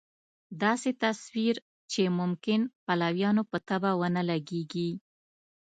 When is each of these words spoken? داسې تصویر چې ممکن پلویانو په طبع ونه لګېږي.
داسې 0.63 0.89
تصویر 1.03 1.55
چې 1.91 2.01
ممکن 2.19 2.59
پلویانو 2.85 3.43
په 3.51 3.57
طبع 3.67 3.93
ونه 4.01 4.21
لګېږي. 4.31 4.89